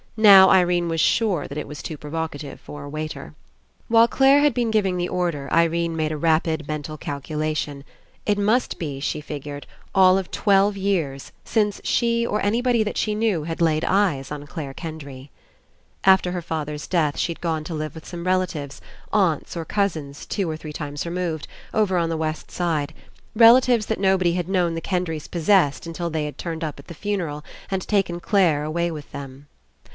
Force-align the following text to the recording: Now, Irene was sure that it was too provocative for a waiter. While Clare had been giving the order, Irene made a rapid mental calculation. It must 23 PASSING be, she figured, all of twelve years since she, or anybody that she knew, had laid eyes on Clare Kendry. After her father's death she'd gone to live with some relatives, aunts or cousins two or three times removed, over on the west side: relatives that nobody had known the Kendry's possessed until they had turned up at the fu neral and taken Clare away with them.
Now, 0.17 0.49
Irene 0.49 0.89
was 0.89 0.99
sure 0.99 1.47
that 1.47 1.59
it 1.59 1.67
was 1.67 1.81
too 1.83 1.95
provocative 1.95 2.59
for 2.59 2.83
a 2.83 2.89
waiter. 2.89 3.33
While 3.87 4.07
Clare 4.07 4.39
had 4.41 4.53
been 4.53 4.69
giving 4.71 4.97
the 4.97 5.07
order, 5.07 5.47
Irene 5.53 5.95
made 5.95 6.11
a 6.11 6.17
rapid 6.17 6.67
mental 6.67 6.97
calculation. 6.97 7.83
It 8.25 8.37
must 8.37 8.71
23 8.79 8.87
PASSING 8.87 8.97
be, 8.97 8.99
she 8.99 9.21
figured, 9.21 9.67
all 9.95 10.17
of 10.17 10.29
twelve 10.31 10.75
years 10.75 11.31
since 11.45 11.79
she, 11.83 12.25
or 12.25 12.41
anybody 12.41 12.83
that 12.83 12.97
she 12.97 13.15
knew, 13.15 13.43
had 13.43 13.61
laid 13.61 13.85
eyes 13.85 14.31
on 14.31 14.47
Clare 14.47 14.73
Kendry. 14.73 15.29
After 16.03 16.31
her 16.31 16.41
father's 16.41 16.87
death 16.87 17.17
she'd 17.17 17.39
gone 17.41 17.63
to 17.65 17.75
live 17.75 17.93
with 17.93 18.05
some 18.07 18.25
relatives, 18.27 18.81
aunts 19.13 19.55
or 19.55 19.65
cousins 19.65 20.25
two 20.25 20.49
or 20.49 20.57
three 20.57 20.73
times 20.73 21.05
removed, 21.05 21.47
over 21.75 21.97
on 21.97 22.09
the 22.09 22.17
west 22.17 22.49
side: 22.51 22.93
relatives 23.35 23.85
that 23.85 23.99
nobody 23.99 24.33
had 24.33 24.49
known 24.49 24.73
the 24.73 24.81
Kendry's 24.81 25.27
possessed 25.27 25.85
until 25.87 26.09
they 26.09 26.25
had 26.25 26.39
turned 26.39 26.63
up 26.63 26.79
at 26.79 26.87
the 26.87 26.95
fu 26.95 27.09
neral 27.17 27.43
and 27.69 27.87
taken 27.87 28.19
Clare 28.19 28.63
away 28.63 28.89
with 28.89 29.09
them. 29.11 29.47